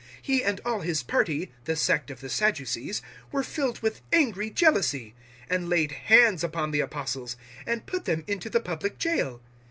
[0.19, 5.13] He and all his party the sect of the Sadducees were filled with angry jealousy
[5.51, 9.43] 005:018 and laid hands upon the Apostles, and put them into the public jail.